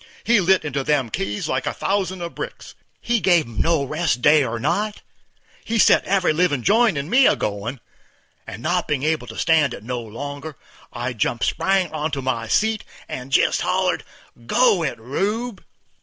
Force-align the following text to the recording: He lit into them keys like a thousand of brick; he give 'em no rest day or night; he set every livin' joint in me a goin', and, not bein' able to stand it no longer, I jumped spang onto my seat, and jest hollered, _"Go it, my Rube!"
He 0.23 0.39
lit 0.41 0.65
into 0.65 0.83
them 0.83 1.11
keys 1.11 1.47
like 1.47 1.67
a 1.67 1.75
thousand 1.75 2.23
of 2.23 2.33
brick; 2.33 2.63
he 3.01 3.19
give 3.19 3.45
'em 3.45 3.61
no 3.61 3.83
rest 3.83 4.19
day 4.23 4.43
or 4.43 4.59
night; 4.59 5.03
he 5.63 5.77
set 5.77 6.03
every 6.05 6.33
livin' 6.33 6.63
joint 6.63 6.97
in 6.97 7.07
me 7.07 7.27
a 7.27 7.35
goin', 7.35 7.79
and, 8.47 8.63
not 8.63 8.87
bein' 8.87 9.03
able 9.03 9.27
to 9.27 9.37
stand 9.37 9.75
it 9.75 9.83
no 9.83 9.99
longer, 10.01 10.57
I 10.91 11.13
jumped 11.13 11.43
spang 11.45 11.91
onto 11.93 12.19
my 12.19 12.47
seat, 12.47 12.83
and 13.07 13.31
jest 13.31 13.61
hollered, 13.61 14.03
_"Go 14.35 14.81
it, 14.81 14.97
my 14.97 15.03
Rube!" 15.03 15.63